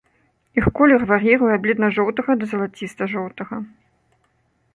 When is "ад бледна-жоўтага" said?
1.57-2.31